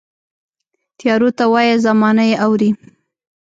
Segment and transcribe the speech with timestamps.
[0.99, 2.69] تیارو ته وایه، زمانه یې اورې